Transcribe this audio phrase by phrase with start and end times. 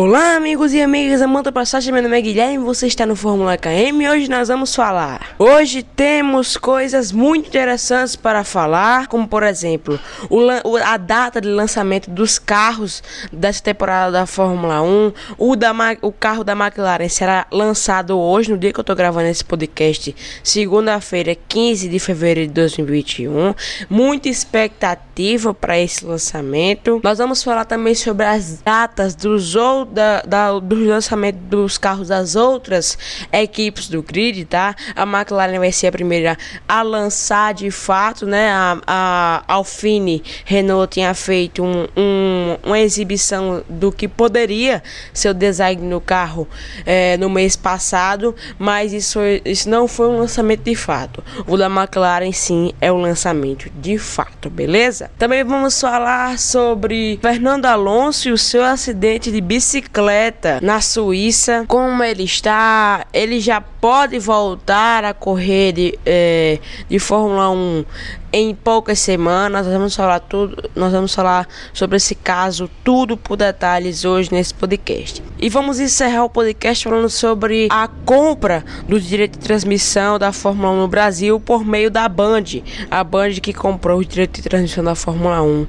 [0.00, 4.00] Olá amigos e amigas, Amanda Passagem, meu nome é Guilherme, você está no Fórmula KM
[4.00, 5.34] e hoje nós vamos falar.
[5.36, 9.98] Hoje temos coisas muito interessantes para falar, como por exemplo,
[10.30, 15.12] o, a data de lançamento dos carros dessa temporada da Fórmula 1.
[15.36, 19.26] O, da, o carro da McLaren será lançado hoje, no dia que eu estou gravando
[19.26, 23.52] esse podcast, segunda-feira, 15 de fevereiro de 2021.
[23.90, 27.00] Muita expectativa para esse lançamento.
[27.02, 32.08] Nós vamos falar também sobre as datas dos outros da, da, do lançamento dos carros
[32.08, 32.98] das outras
[33.32, 34.74] equipes do grid, tá?
[34.94, 36.36] A McLaren vai ser a primeira
[36.68, 38.50] a lançar de fato, né?
[38.50, 45.34] A, a Alpine Renault tinha feito um, um, uma exibição do que poderia ser o
[45.34, 46.46] design no carro
[46.84, 51.22] é, no mês passado, mas isso, isso não foi um lançamento de fato.
[51.46, 55.10] O da McLaren sim é o lançamento de fato, beleza?
[55.18, 61.64] Também vamos falar sobre Fernando Alonso e o seu acidente de bicicleta bicicleta na Suíça.
[61.68, 67.84] Como ele está, ele já pode voltar a correr de, é, de Fórmula 1
[68.32, 69.66] em poucas semanas.
[69.66, 74.52] Nós vamos falar tudo, nós vamos falar sobre esse caso, tudo por detalhes hoje nesse
[74.52, 75.22] podcast.
[75.38, 80.70] E vamos encerrar o podcast falando sobre a compra do direito de transmissão da Fórmula
[80.72, 82.44] 1 no Brasil por meio da Band.
[82.90, 85.66] A Band que comprou o direito de transmissão da Fórmula 1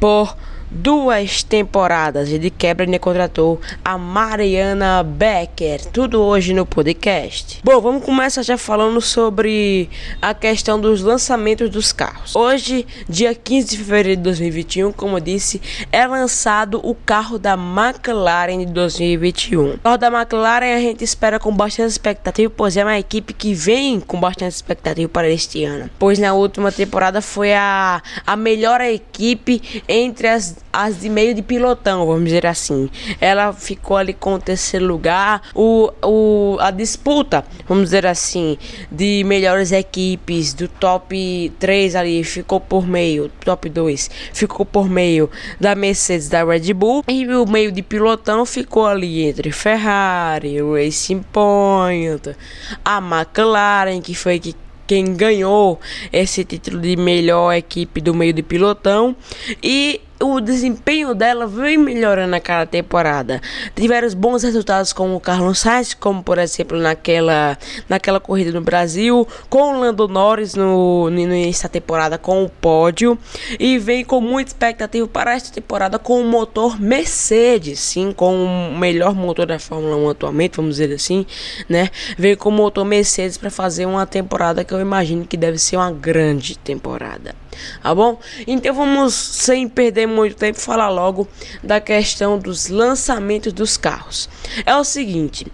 [0.00, 0.34] por
[0.70, 5.84] duas temporadas e de quebra ele contratou a Mariana Becker.
[5.86, 7.60] Tudo hoje no podcast.
[7.64, 9.90] Bom, vamos começar já falando sobre
[10.22, 12.36] a questão dos lançamentos dos carros.
[12.36, 17.54] Hoje, dia 15 de fevereiro de 2021, como eu disse, é lançado o carro da
[17.54, 19.74] McLaren de 2021.
[19.74, 23.52] O carro da McLaren a gente espera com bastante expectativa, pois é uma equipe que
[23.52, 25.90] vem com bastante expectativa para este ano.
[25.98, 31.42] Pois na última temporada foi a, a melhor equipe entre as as de meio de
[31.42, 32.88] pilotão, vamos dizer assim.
[33.20, 35.42] Ela ficou ali com o terceiro lugar.
[35.54, 38.56] O, o, a disputa, vamos dizer assim,
[38.90, 45.30] de melhores equipes do top 3 ali ficou por meio, top 2 ficou por meio
[45.58, 47.04] da Mercedes da Red Bull.
[47.08, 52.36] E o meio de pilotão ficou ali entre Ferrari, Racing Point,
[52.84, 54.54] a McLaren, que foi que
[54.90, 55.78] quem ganhou
[56.12, 59.14] esse título de melhor equipe do meio de pilotão
[59.62, 63.40] e o desempenho dela vem melhorando a cada temporada.
[63.74, 67.56] Tiveram bons resultados com o Carlos Sainz, como por exemplo naquela,
[67.88, 72.48] naquela corrida no Brasil, com o Lando Norris no, no início da temporada com o
[72.48, 73.18] pódio,
[73.58, 78.78] e vem com muita expectativa para esta temporada com o motor Mercedes, sim, com o
[78.78, 81.24] melhor motor da Fórmula 1 atualmente, vamos dizer assim,
[81.68, 81.88] né?
[82.18, 85.76] Vem com o motor Mercedes para fazer uma temporada que eu imagino que deve ser
[85.76, 87.34] uma grande temporada
[87.82, 88.18] tá bom?
[88.46, 91.28] Então vamos, sem perder muito tempo, falar logo
[91.62, 94.28] da questão dos lançamentos dos carros.
[94.64, 95.46] É o seguinte,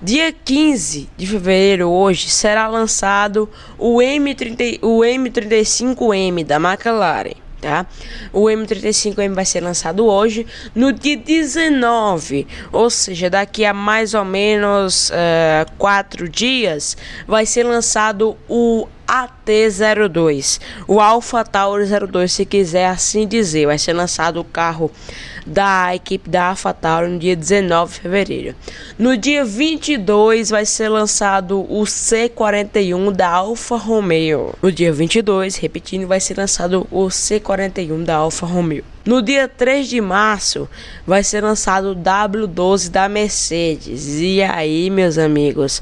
[0.00, 3.48] dia 15 de fevereiro hoje será lançado
[3.78, 7.86] o M30, o M35M da McLaren tá?
[8.32, 14.24] O M35M vai ser lançado hoje, no dia 19, ou seja, daqui a mais ou
[14.24, 22.86] menos uh, quatro dias, vai ser lançado o AT02, o Alpha Tauri 02, se quiser
[22.86, 23.66] assim dizer.
[23.66, 24.90] Vai ser lançado o carro
[25.46, 28.54] da equipe da Alpha Tauri no dia 19 de fevereiro.
[28.98, 34.54] No dia 22 vai ser lançado o C41 da Alfa Romeo.
[34.60, 38.84] No dia 22, repetindo, vai ser lançado o C41 da Alfa Romeo.
[39.08, 40.68] No dia 3 de março
[41.06, 44.20] vai ser lançado o W12 da Mercedes.
[44.20, 45.80] E aí, meus amigos,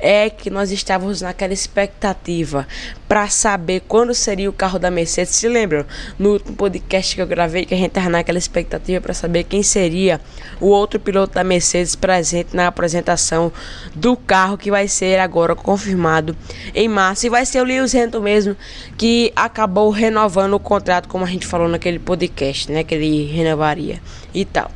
[0.00, 2.66] é que nós estávamos naquela expectativa
[3.06, 5.34] para saber quando seria o carro da Mercedes.
[5.34, 5.84] Se lembram
[6.18, 9.62] no último podcast que eu gravei que a gente estava naquela expectativa para saber quem
[9.62, 10.18] seria
[10.58, 13.52] o outro piloto da Mercedes presente na apresentação
[13.94, 16.34] do carro que vai ser agora confirmado
[16.74, 18.56] em março e vai ser o Lewis Hamilton mesmo
[18.96, 22.84] que acabou renovando o contrato como a gente falou naquele podcast né?
[22.84, 24.00] Que ele renovaria
[24.34, 24.70] e tal.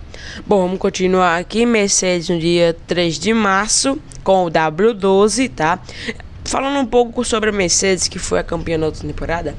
[0.47, 1.65] Bom, vamos continuar aqui.
[1.65, 5.81] Mercedes no dia 3 de março com o W12, tá?
[6.47, 9.55] Falando um pouco sobre a Mercedes, que foi a campeã da outra temporada,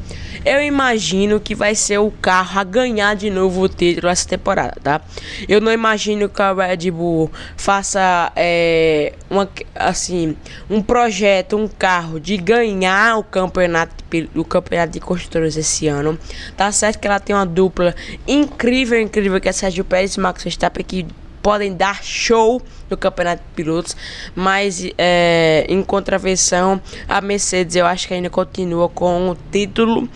[0.45, 4.73] eu imagino que vai ser o carro a ganhar de novo o título essa temporada,
[4.81, 5.01] tá?
[5.49, 10.37] Eu não imagino que a Red Bull faça é, uma, assim,
[10.69, 13.93] um projeto, um carro de ganhar o campeonato,
[14.33, 16.17] o campeonato de construtores esse ano.
[16.55, 17.93] Tá certo que ela tem uma dupla
[18.25, 21.05] incrível, incrível, que é Sérgio Pérez e Max Verstappen, que
[21.47, 23.95] podem dar show no campeonato de pilotos,
[24.35, 30.09] mas é, em contravenção, a Mercedes eu acho que ainda continua com o título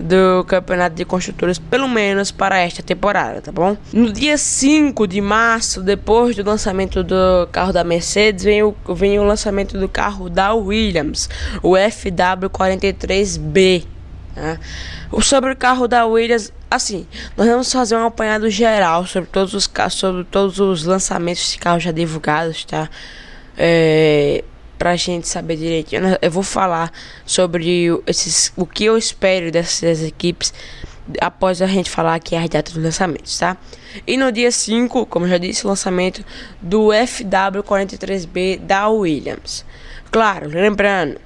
[0.00, 3.76] do campeonato de construtores, pelo menos para esta temporada, tá bom?
[3.92, 9.18] No dia 5 de março, depois do lançamento do carro da Mercedes, vem o, vem
[9.18, 11.28] o lançamento do carro da Williams,
[11.62, 13.97] o FW43B.
[14.38, 15.20] Tá?
[15.20, 17.06] Sobre o carro da Williams, assim,
[17.36, 21.82] nós vamos fazer um apanhado geral sobre todos os sobre todos os lançamentos de carros
[21.82, 22.88] já divulgados, tá?
[23.56, 24.44] É,
[24.78, 26.02] pra gente saber direitinho.
[26.22, 26.92] Eu vou falar
[27.26, 30.54] sobre esses, o que eu espero dessas equipes
[31.20, 33.56] após a gente falar aqui as datas dos lançamentos, tá?
[34.06, 36.24] E no dia 5, como já disse, o lançamento
[36.60, 39.64] do FW43B da Williams.
[40.10, 41.18] Claro, lembrando,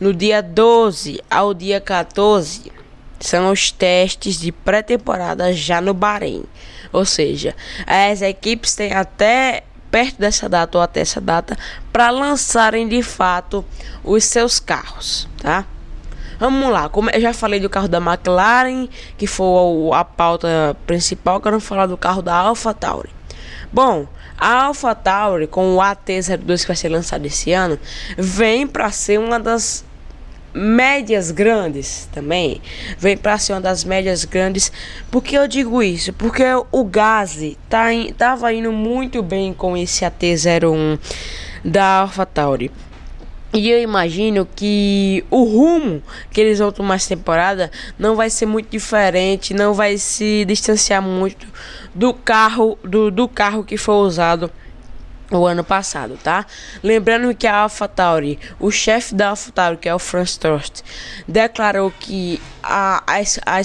[0.00, 2.72] no dia 12 ao dia 14
[3.20, 6.44] são os testes de pré-temporada já no Bahrein.
[6.92, 7.54] Ou seja,
[7.86, 11.56] as equipes têm até perto dessa data ou até essa data
[11.92, 13.64] para lançarem de fato
[14.02, 15.64] os seus carros, tá?
[16.38, 19.46] Vamos lá, como eu já falei do carro da McLaren, que foi
[19.92, 23.10] a pauta principal, quero falar do carro da AlphaTauri.
[23.72, 24.06] Bom,
[24.38, 27.78] a AlphaTauri com o AT02 que vai ser lançado esse ano,
[28.16, 29.84] vem para ser uma das
[30.54, 32.62] médias grandes também.
[32.96, 34.70] Vem para cima das médias grandes.
[35.10, 36.12] Por que eu digo isso?
[36.12, 40.98] Porque o Gazi tá in, tava indo muito bem com esse AT01
[41.64, 42.70] da AlphaTauri.
[43.54, 46.02] E eu imagino que o rumo
[46.32, 51.00] que eles vão tomar essa temporada não vai ser muito diferente, não vai se distanciar
[51.00, 51.46] muito
[51.94, 54.50] do carro do, do carro que foi usado
[55.30, 56.44] o ano passado, tá?
[56.82, 60.82] Lembrando que a AlphaTauri, o chefe da AlphaTauri, que é o Franz Trost,
[61.26, 63.60] declarou que a, a, a,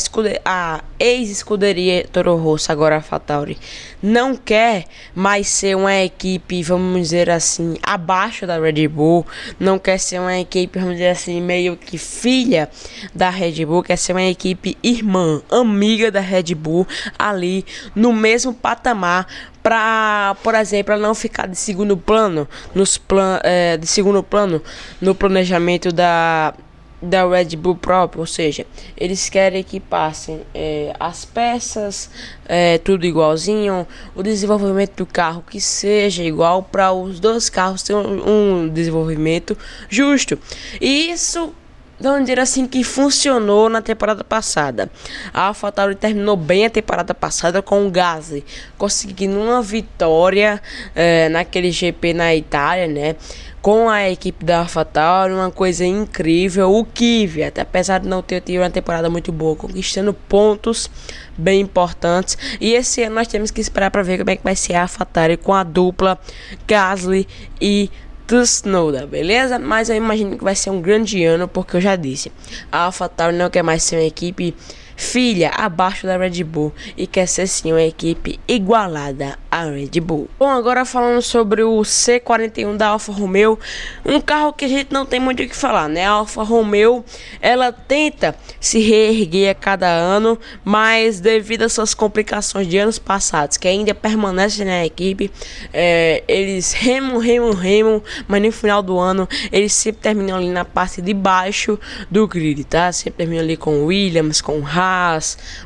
[0.45, 3.57] a ex-escuderia Toro Rosso, agora a AlphaTauri,
[4.01, 9.25] não quer mais ser uma equipe, vamos dizer assim, abaixo da Red Bull,
[9.59, 12.69] não quer ser uma equipe, vamos dizer assim, meio que filha
[13.13, 16.87] da Red Bull, quer ser uma equipe irmã, amiga da Red Bull,
[17.17, 17.65] ali
[17.95, 19.27] no mesmo patamar
[19.61, 24.61] para, por exemplo, não ficar de segundo plano nos plan, é, de segundo plano
[25.01, 26.53] no planejamento da
[27.01, 28.65] da Red Bull próprio, ou seja,
[28.97, 32.09] eles querem que passem é, as peças,
[32.45, 37.93] é, tudo igualzinho, o desenvolvimento do carro que seja igual para os dois carros ter
[37.93, 39.57] um, um desenvolvimento
[39.89, 40.37] justo.
[40.81, 41.53] E isso
[41.99, 44.89] vamos dizer assim, que funcionou na temporada passada.
[45.33, 48.45] A AlphaTauri terminou bem a temporada passada com o Gasly,
[48.77, 50.61] conseguindo uma vitória
[50.95, 53.15] é, naquele GP na Itália, né?
[53.61, 56.71] Com a equipe da AlphaTauri, uma coisa incrível.
[56.73, 60.89] O Kvyat, apesar de não ter tido uma temporada muito boa, conquistando pontos
[61.37, 62.37] bem importantes.
[62.61, 64.83] E esse ano nós temos que esperar para ver como é que vai ser a
[64.83, 66.17] AlphaTauri com a dupla
[66.65, 67.27] Gasly
[67.59, 67.89] e
[68.25, 69.57] Tsunoda, beleza?
[69.57, 72.31] Mas eu imagino que vai ser um grande ano, porque eu já disse,
[72.71, 74.55] a AlphaTauri não quer mais ser uma equipe
[74.99, 80.29] filha abaixo da Red Bull e quer ser sim uma equipe igualada à Red Bull.
[80.37, 83.57] Bom, agora falando sobre o C41 da Alfa Romeo,
[84.05, 86.05] um carro que a gente não tem muito o que falar, né?
[86.05, 87.05] A Alfa Romeo,
[87.41, 93.55] ela tenta se reerguer a cada ano, mas devido às suas complicações de anos passados,
[93.55, 95.31] que ainda permanecem na equipe,
[95.71, 100.65] é, eles remam, remam, remam, mas no final do ano eles sempre terminam ali na
[100.65, 101.79] parte de baixo
[102.11, 102.91] do grid, tá?
[102.91, 104.88] Sempre terminam ali com Williams, com Haas,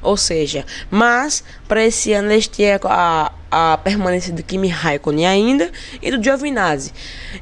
[0.02, 5.72] ou seja, mas para esse ano eles têm a, a permanência do Kimi Raikkonen ainda
[6.02, 6.92] e do Giovinazzi.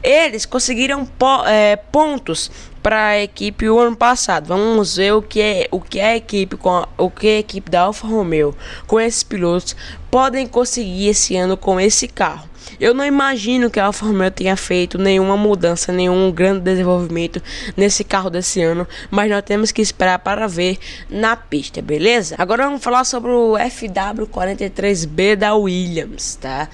[0.03, 2.51] Eles conseguiram po, é, pontos
[2.83, 4.47] para a equipe o ano passado.
[4.47, 7.39] Vamos ver o que é o que é a equipe com a, o que a
[7.39, 8.55] equipe da Alfa Romeo
[8.87, 9.75] com esses pilotos
[10.09, 12.50] podem conseguir esse ano com esse carro.
[12.79, 17.41] Eu não imagino que a Alfa Romeo tenha feito nenhuma mudança, nenhum grande desenvolvimento
[17.75, 20.77] nesse carro desse ano, mas nós temos que esperar para ver
[21.09, 22.35] na pista, beleza?
[22.37, 26.69] Agora vamos falar sobre o FW43B da Williams, tá?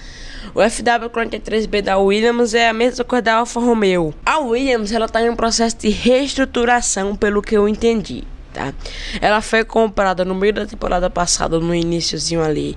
[0.53, 4.13] O FW43B da Williams é a mesma coisa da Alfa Romeo.
[4.25, 8.24] A Williams ela está em um processo de reestruturação, pelo que eu entendi.
[8.53, 8.74] Tá?
[9.22, 12.75] Ela foi comprada no meio da temporada passada, no iníciozinho ali,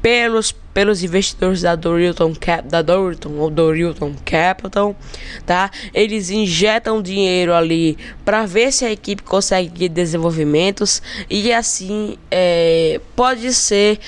[0.00, 4.96] pelos, pelos investidores da Dorilton Cap, da Dorilton ou Dorilton Capital,
[5.44, 5.70] tá?
[5.92, 13.52] Eles injetam dinheiro ali para ver se a equipe consegue desenvolvimentos e assim é, pode
[13.52, 13.98] ser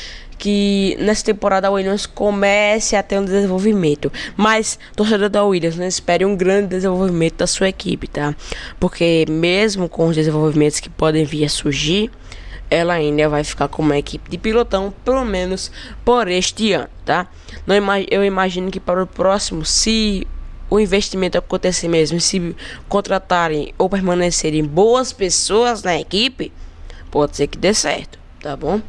[0.40, 4.10] que nessa temporada a Williams comece a ter um desenvolvimento.
[4.34, 8.34] Mas, torcedor da Williams, não espere um grande desenvolvimento da sua equipe, tá?
[8.80, 12.10] Porque mesmo com os desenvolvimentos que podem vir a surgir,
[12.70, 15.72] ela ainda vai ficar como equipe de pilotão, pelo menos
[16.04, 17.26] por este ano, tá?
[17.66, 17.74] Não
[18.08, 20.26] eu imagino que para o próximo, se
[20.70, 22.54] o investimento acontecer mesmo, se
[22.88, 26.52] contratarem ou permanecerem boas pessoas na equipe,
[27.10, 28.80] pode ser que dê certo, tá bom?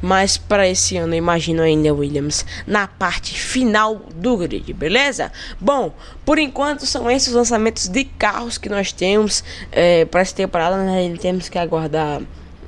[0.00, 5.32] Mas para esse ano eu imagino ainda Williams na parte final do grid, beleza?
[5.58, 5.92] Bom,
[6.24, 9.42] por enquanto são esses os lançamentos de carros que nós temos
[9.72, 10.76] é, para essa temporada.
[10.76, 11.14] Né?
[11.18, 12.20] Temos que aguardar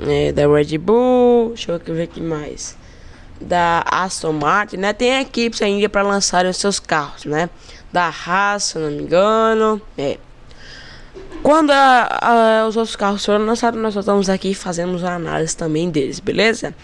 [0.07, 2.77] é, da Red Bull, deixa eu ver aqui mais.
[3.41, 4.93] Da Aston Martin, né?
[4.93, 7.49] Tem equipes ainda para lançarem os seus carros, né?
[7.93, 9.81] Da Haas, se não me engano.
[9.97, 10.19] É.
[11.43, 15.89] Quando a, a, os outros carros foram lançados, nós estamos aqui fazendo a análise também
[15.89, 16.75] deles, beleza?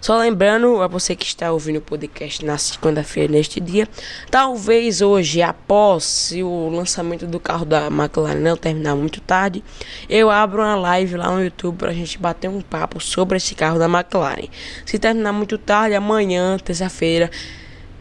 [0.00, 3.88] Só lembrando a você que está ouvindo o podcast na segunda-feira, neste dia,
[4.30, 9.64] talvez hoje, após o lançamento do carro da McLaren não terminar muito tarde,
[10.08, 13.54] eu abro uma live lá no YouTube para a gente bater um papo sobre esse
[13.54, 14.48] carro da McLaren.
[14.86, 17.30] Se terminar muito tarde, amanhã, terça-feira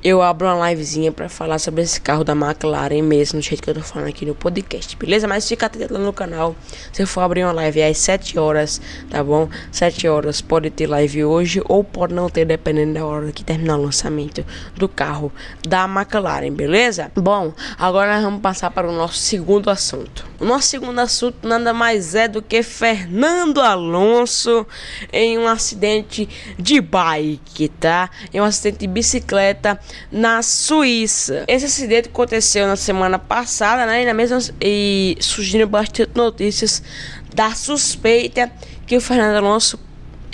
[0.04, 3.70] eu abro uma livezinha para falar sobre esse carro da McLaren mesmo, do jeito que
[3.70, 5.30] eu tô falando aqui no podcast, beleza?
[5.30, 6.54] Mas fica atento lá no canal.
[6.92, 9.48] Se for abrir uma live às 7 horas, tá bom?
[9.72, 13.78] 7 horas pode ter live hoje ou pode não ter, dependendo da hora que terminar
[13.78, 14.46] o lançamento
[14.76, 15.32] do carro
[15.66, 17.10] da McLaren, beleza?
[17.16, 20.26] Bom, agora vamos passar para o nosso segundo assunto.
[20.38, 24.68] O nosso segundo assunto nada mais é do que Fernando Alonso
[25.14, 26.28] em um acidente
[26.60, 28.10] de bike, tá?
[28.34, 29.80] Em um acidente de bicicleta
[30.12, 31.44] na Suíça.
[31.48, 34.04] Esse acidente aconteceu na semana passada, né?
[34.04, 36.84] E, na mesma, e surgiram bastante notícias
[37.34, 38.52] da suspeita
[38.86, 39.80] que o Fernando Alonso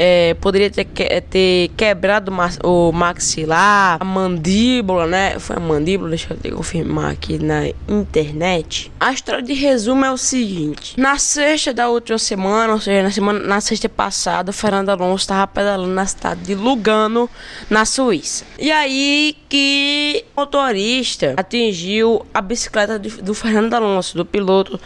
[0.01, 2.32] é, poderia ter, que, ter quebrado
[2.63, 5.38] o maxilar, a mandíbula, né?
[5.39, 8.89] Foi a mandíbula, deixa eu confirmar aqui na internet.
[8.98, 13.12] A história de resumo é o seguinte: na sexta da última semana, ou seja, na,
[13.12, 17.29] semana, na sexta passada, o Fernando Alonso estava pedalando na cidade de Lugano,
[17.70, 18.46] na Suíça.
[18.58, 24.79] E aí que o motorista atingiu a bicicleta do Fernando Alonso, do piloto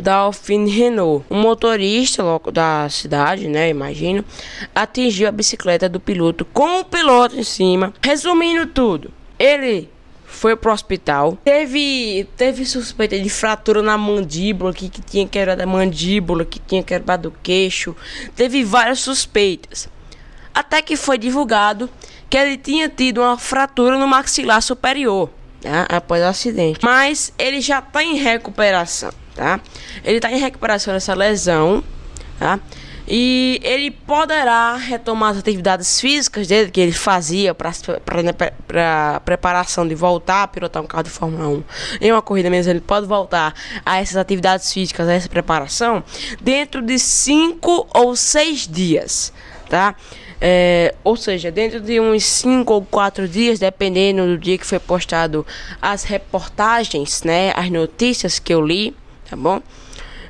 [0.00, 1.24] da Alfine Renault.
[1.28, 4.24] O motorista da cidade, né, imagino,
[4.74, 7.92] atingiu a bicicleta do piloto com o piloto em cima.
[8.02, 9.90] Resumindo tudo, ele
[10.24, 11.36] foi pro hospital.
[11.44, 16.82] Teve, teve suspeita de fratura na mandíbula, que, que tinha quebrado a mandíbula, que tinha
[16.82, 17.96] quebrado o queixo.
[18.36, 19.88] Teve várias suspeitas.
[20.54, 21.88] Até que foi divulgado
[22.28, 25.30] que ele tinha tido uma fratura no maxilar superior
[25.64, 26.80] né, após o acidente.
[26.82, 29.60] Mas ele já está em recuperação tá?
[30.04, 31.82] Ele está em recuperação dessa lesão,
[32.40, 32.58] tá?
[33.10, 40.42] E ele poderá retomar as atividades físicas dele que ele fazia para preparação de voltar
[40.42, 41.64] a pilotar um carro de Fórmula 1
[42.02, 42.70] em uma corrida mesmo.
[42.70, 43.54] Ele pode voltar
[43.86, 46.04] a essas atividades físicas, a essa preparação,
[46.40, 49.32] dentro de 5 ou 6 dias,
[49.70, 49.94] tá?
[50.40, 54.78] É, ou seja, dentro de uns 5 ou 4 dias, dependendo do dia que foi
[54.78, 55.46] postado
[55.80, 58.94] as reportagens, né, as notícias que eu li,
[59.28, 59.60] tá bom?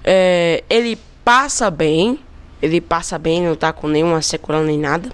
[0.04, 2.18] É, ele passa bem,
[2.60, 5.10] ele passa bem, não tá com nenhuma sequela nem nada.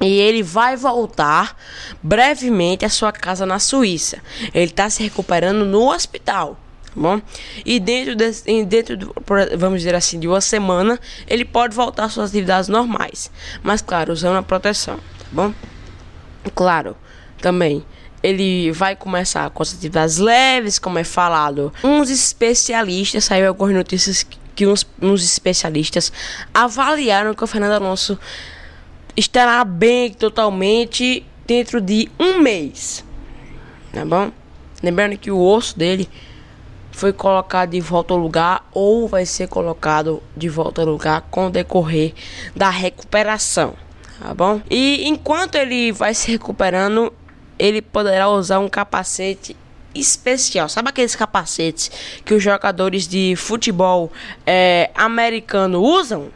[0.00, 1.56] E ele vai voltar
[2.02, 4.18] brevemente à sua casa na Suíça.
[4.52, 7.20] Ele está se recuperando no hospital, tá bom?
[7.64, 9.14] E dentro, de, dentro do,
[9.56, 13.30] vamos dizer assim, de uma semana, ele pode voltar às suas atividades normais.
[13.62, 15.54] Mas, claro, usando a proteção, tá bom?
[16.52, 16.96] Claro,
[17.40, 17.84] também
[18.22, 21.72] ele vai começar com as atividades leves, como é falado.
[21.82, 26.12] Uns especialistas, saiu algumas notícias que uns, uns especialistas
[26.52, 28.18] avaliaram que o Fernando Alonso
[29.16, 33.04] estará bem totalmente dentro de um mês.
[33.92, 34.30] Tá bom?
[34.82, 36.08] Lembrando que o osso dele
[36.90, 41.46] foi colocado de volta ao lugar ou vai ser colocado de volta ao lugar com
[41.46, 42.12] o decorrer
[42.54, 43.74] da recuperação.
[44.20, 44.60] Tá bom?
[44.70, 47.12] E enquanto ele vai se recuperando,
[47.58, 49.56] ele poderá usar um capacete
[49.94, 50.68] especial.
[50.68, 51.90] Sabe aqueles capacetes
[52.24, 54.10] que os jogadores de futebol
[54.46, 56.30] é, americano usam?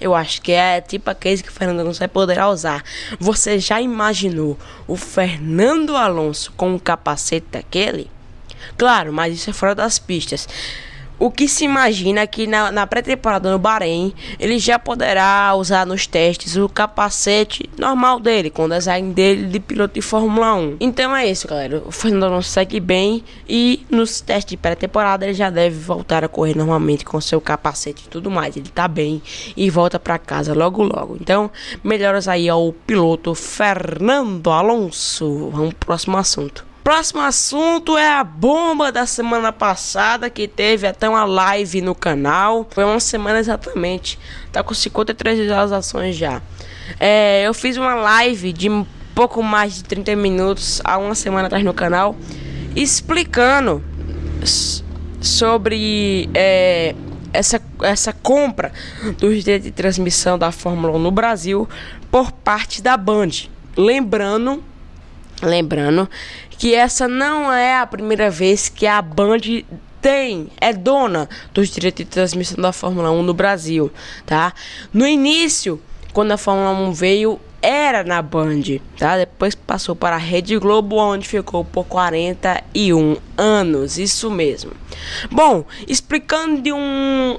[0.00, 2.82] Eu acho que é tipo aqueles que o Fernando Alonso vai poder usar.
[3.20, 8.10] Você já imaginou o Fernando Alonso com um capacete daquele?
[8.76, 10.48] Claro, mas isso é fora das pistas
[11.22, 16.04] o que se imagina que na, na pré-temporada no Bahrein ele já poderá usar nos
[16.04, 20.78] testes o capacete normal dele, com o design dele de piloto de Fórmula 1.
[20.80, 21.80] Então é isso, galera.
[21.86, 26.28] O Fernando Alonso segue bem e nos testes de pré-temporada ele já deve voltar a
[26.28, 28.56] correr normalmente com seu capacete e tudo mais.
[28.56, 29.22] Ele tá bem
[29.56, 31.16] e volta para casa logo logo.
[31.20, 31.52] Então,
[31.84, 35.50] melhoras aí ao piloto Fernando Alonso.
[35.50, 36.71] Vamos pro próximo assunto.
[36.82, 42.66] Próximo assunto é a bomba da semana passada que teve até uma live no canal.
[42.70, 44.18] Foi uma semana exatamente.
[44.50, 46.42] Tá com 53 visualizações já.
[46.98, 48.68] É, eu fiz uma live de
[49.14, 52.16] pouco mais de 30 minutos há uma semana atrás no canal
[52.74, 53.84] explicando
[55.20, 56.96] sobre é,
[57.32, 58.72] essa, essa compra
[59.18, 61.68] dos direitos de transmissão da Fórmula 1 no Brasil
[62.10, 63.30] por parte da Band.
[63.76, 64.62] Lembrando,
[65.42, 66.08] lembrando
[66.50, 69.40] que essa não é a primeira vez que a Band
[70.00, 73.90] tem, é dona dos direitos de transmissão da Fórmula 1 no Brasil,
[74.26, 74.52] tá?
[74.92, 75.80] No início,
[76.12, 78.62] quando a Fórmula 1 veio, era na Band,
[78.98, 79.16] tá?
[79.16, 84.72] Depois passou para a Rede Globo, onde ficou por 41 anos, isso mesmo.
[85.30, 87.38] Bom, explicando de um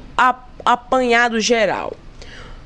[0.66, 1.94] apanhado geral,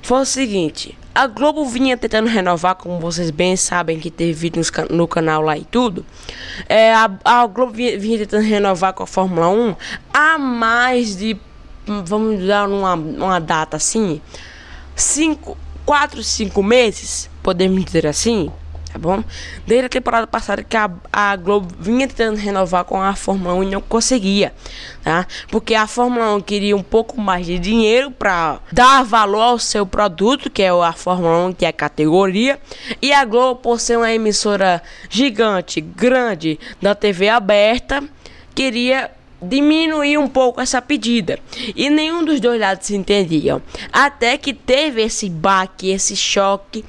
[0.04, 4.62] foi o seguinte: a Globo vinha tentando renovar, como vocês bem sabem que teve vídeo
[4.92, 6.06] no canal lá e tudo.
[6.70, 9.76] É, a, a Globo vinha, vinha tentando renovar com a Fórmula 1
[10.14, 11.36] há mais de,
[12.06, 14.22] vamos dar uma, uma data assim,
[14.96, 15.58] cinco
[15.88, 18.52] 4, 5 meses, podemos dizer assim,
[18.98, 19.24] tá bom?
[19.66, 23.64] Desde a temporada passada que a, a Globo vinha tentando renovar com a Fórmula 1
[23.64, 24.54] e não conseguia,
[25.04, 25.28] tá?
[25.50, 29.86] Porque a Fórmula 1 queria um pouco mais de dinheiro para dar valor ao seu
[29.86, 32.60] produto, que é a Fórmula 1, que é a categoria,
[33.02, 38.04] e a Globo, por ser uma emissora gigante, grande da TV aberta,
[38.56, 39.12] queria
[39.42, 41.40] diminuir um pouco essa pedida.
[41.76, 43.62] E nenhum dos dois lados se entendiam.
[43.92, 46.84] Até que teve esse baque, esse choque,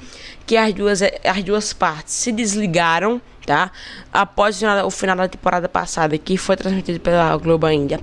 [0.49, 3.71] que as duas, as duas partes se desligaram, tá?
[4.11, 7.99] Após o final, da temporada passada, que foi transmitido pela Globo ainda.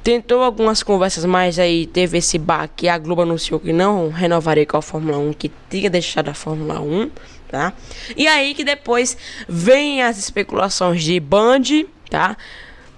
[0.00, 2.88] Tentou algumas conversas, mas aí teve esse baque.
[2.88, 6.80] A Globo anunciou que não renovaria com a Fórmula 1, que tinha deixado a Fórmula
[6.80, 7.10] 1,
[7.48, 7.72] tá?
[8.16, 9.16] E aí que depois
[9.48, 12.36] vem as especulações de Band, tá?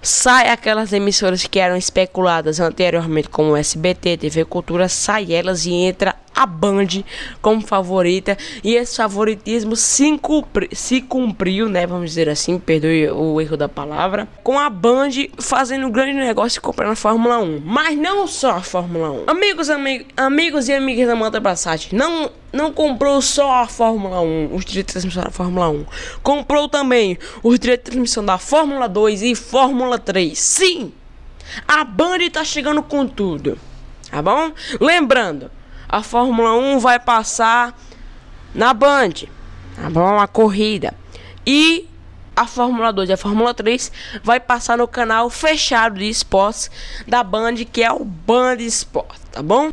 [0.02, 6.14] sai aquelas emissoras que eram especuladas anteriormente como SBT, TV Cultura, sai elas e entra
[6.36, 7.02] a Band
[7.40, 11.86] como favorita e esse favoritismo se, cumpri, se cumpriu, né?
[11.86, 16.58] Vamos dizer assim, perdoe o erro da palavra, com a Band fazendo um grande negócio
[16.58, 17.62] e comprando a Fórmula 1.
[17.64, 19.24] Mas não só a Fórmula 1.
[19.26, 24.54] Amigos, amig, amigos e amigas da Manta Passagem, não não comprou só a Fórmula 1,
[24.54, 25.86] os direitos de transmissão da Fórmula 1.
[26.22, 30.38] Comprou também os direitos de transmissão da Fórmula 2 e Fórmula 3.
[30.38, 30.92] Sim!
[31.68, 33.58] A Band tá chegando com tudo.
[34.10, 34.52] Tá bom?
[34.80, 35.50] Lembrando,
[35.88, 37.76] a Fórmula 1 vai passar
[38.54, 39.12] na Band,
[39.75, 40.18] tá bom?
[40.18, 40.94] A corrida.
[41.46, 41.88] E
[42.34, 43.90] a Fórmula 2 e a Fórmula 3
[44.22, 46.70] vai passar no canal fechado de esportes
[47.06, 49.72] da Band, que é o Band Esporte, tá bom?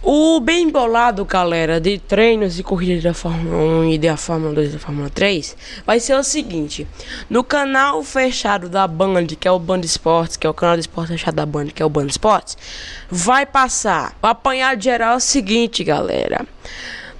[0.00, 4.68] O bem bolado, galera, de treinos e corridas da Fórmula 1 e da Fórmula 2
[4.68, 6.86] e da Fórmula 3 vai ser o seguinte:
[7.28, 10.82] no canal fechado da Band, que é o Band Esportes, que é o canal de
[10.82, 12.56] esporte fechado da Band, que é o Band Esportes,
[13.10, 14.16] vai passar.
[14.22, 16.46] O apanhado geral é o seguinte, galera.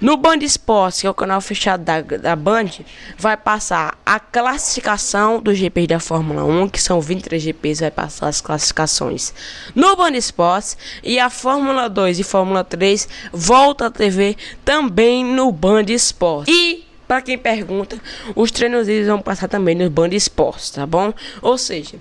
[0.01, 2.69] No Band Esportes, que é o canal fechado da, da Band,
[3.17, 8.27] vai passar a classificação dos GPs da Fórmula 1, que são 23 GPs, vai passar
[8.27, 9.33] as classificações
[9.75, 10.77] no Band Esportes.
[11.03, 16.53] E a Fórmula 2 e Fórmula 3 volta a TV também no Band Esportes.
[16.53, 17.99] E para quem pergunta,
[18.35, 21.13] os treinos eles vão passar também no Band Esportes, tá bom?
[21.41, 21.97] Ou seja,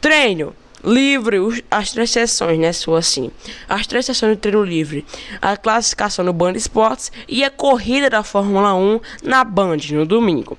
[0.00, 0.54] treino
[0.86, 2.72] livre, as três sessões, né?
[2.72, 3.30] Sua assim.
[3.68, 5.04] As três sessões de treino livre.
[5.42, 10.56] A classificação no Band Esportes e a corrida da Fórmula 1 na Band no domingo.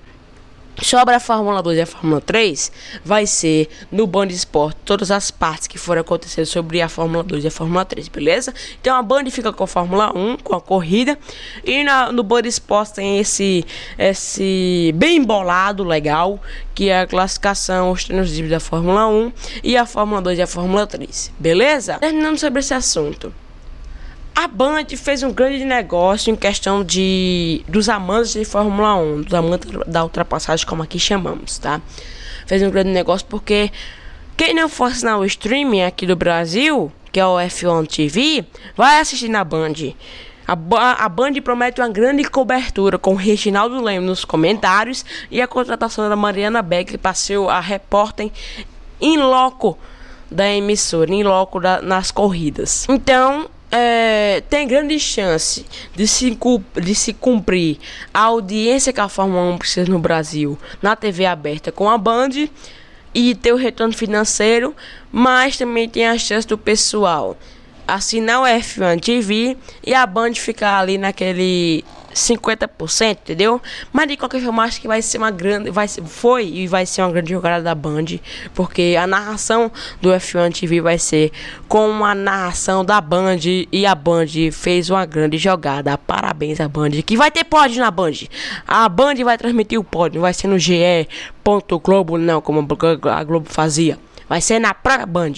[0.82, 2.72] Sobre a Fórmula 2 e a Fórmula 3,
[3.04, 7.46] vai ser no Band Esporte todas as partes que forem acontecer sobre a Fórmula 2
[7.46, 8.54] e a Fórmula 3, beleza?
[8.80, 11.18] Então a Band fica com a Fórmula 1, com a corrida,
[11.66, 13.66] e na, no Band Esporte tem esse,
[13.98, 16.40] esse bem bolado, legal,
[16.76, 20.42] que é a classificação, os treinos livres da Fórmula 1 e a Fórmula 2 e
[20.44, 21.98] a Fórmula 3, beleza?
[21.98, 23.34] Terminando sobre esse assunto.
[24.38, 29.34] A Band fez um grande negócio em questão de dos amantes de Fórmula 1, dos
[29.34, 31.82] amantes da ultrapassagem, como aqui chamamos, tá?
[32.45, 33.71] Fez um grande negócio porque
[34.38, 38.45] quem não for assinar o streaming aqui do Brasil, que é o F1 TV,
[38.76, 39.73] vai assistir na Band.
[40.47, 46.08] A, a Band promete uma grande cobertura com Reginaldo Leme nos comentários e a contratação
[46.08, 48.30] da Mariana Beck para ser a repórter
[49.02, 49.80] em loco
[50.30, 52.86] da emissora, em loco da, nas corridas.
[52.88, 56.38] Então, é, tem grande chance de se,
[56.82, 57.78] de se cumprir
[58.14, 62.48] a audiência que a Fórmula 1 precisa no Brasil na TV aberta com a Band
[63.14, 64.76] e ter o retorno financeiro,
[65.12, 67.38] mas também tem a chance do pessoal
[67.88, 71.84] assinar o F1 TV e a Band ficar ali naquele
[72.18, 73.62] 50%, entendeu?
[73.94, 75.70] Mas de qualquer forma, acho que vai ser uma grande.
[75.70, 78.06] Vai, foi e vai ser uma grande jogada da Band.
[78.54, 81.32] Porque a narração do F1 TV vai ser
[81.68, 83.40] com a narração da Band.
[83.72, 85.98] E a Band fez uma grande jogada.
[85.98, 86.90] Parabéns a Band.
[87.06, 88.28] Que vai ter pódio na Band.
[88.68, 90.22] A Band vai transmitir o pódio.
[90.22, 92.68] Vai ser no ge.globo, não, como
[93.04, 93.98] a Globo fazia.
[94.28, 95.34] Vai ser na própria Band.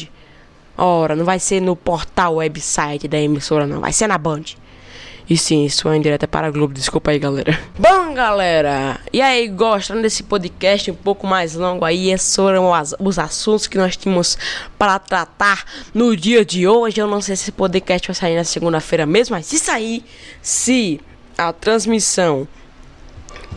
[0.77, 3.81] Ora, não vai ser no portal website da emissora, não.
[3.81, 4.43] Vai ser na Band.
[5.29, 7.59] E sim, isso é indireta para a Globo, desculpa aí, galera.
[7.77, 12.09] Bom, galera, e aí, gostando desse podcast um pouco mais longo aí?
[12.09, 14.35] Esses foram as, os assuntos que nós tínhamos
[14.75, 16.99] para tratar no dia de hoje.
[16.99, 20.03] Eu não sei se esse podcast vai sair na segunda-feira mesmo, mas se sair,
[20.41, 20.99] se
[21.37, 22.47] a transmissão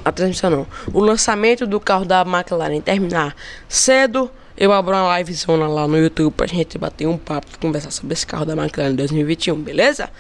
[0.05, 3.37] a transmissão não, o lançamento do carro da McLaren terminar
[3.69, 8.13] cedo, eu abro uma livezona lá no YouTube pra gente bater um papo, conversar sobre
[8.13, 10.11] esse carro da McLaren 2021, beleza?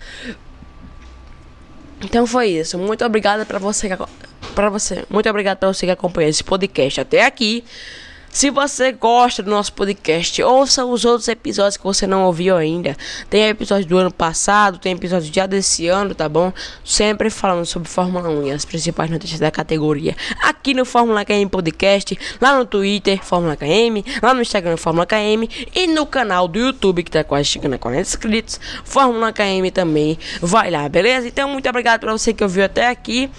[2.02, 2.78] Então foi isso.
[2.78, 3.88] Muito obrigado para você
[4.54, 5.04] para você.
[5.08, 7.64] Muito obrigado para você que acompanhou esse podcast até aqui.
[8.32, 12.96] Se você gosta do nosso podcast, ouça os outros episódios que você não ouviu ainda.
[13.28, 16.50] Tem episódio do ano passado, tem episódio já desse ano, tá bom?
[16.82, 20.16] Sempre falando sobre Fórmula 1 e as principais notícias da categoria.
[20.42, 25.46] Aqui no Fórmula KM Podcast, lá no Twitter, Fórmula KM, lá no Instagram, Fórmula KM
[25.74, 30.18] e no canal do YouTube, que tá quase chegando a 40 inscritos, Fórmula KM também.
[30.40, 31.28] Vai lá, beleza?
[31.28, 33.30] Então, muito obrigado para você que ouviu até aqui.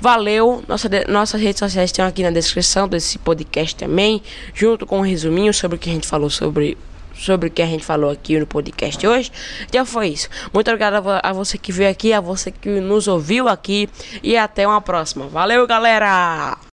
[0.00, 0.62] Valeu!
[0.68, 4.22] Nossa, nossas redes sociais estão aqui na descrição desse podcast também,
[4.54, 6.76] junto com um resuminho sobre o que a gente falou sobre
[7.18, 9.32] sobre o que a gente falou aqui no podcast hoje.
[9.68, 10.28] Então foi isso.
[10.54, 13.88] Muito obrigado a, você que veio aqui, a você que nos ouviu aqui
[14.22, 15.26] e até uma próxima.
[15.26, 16.67] Valeu, galera!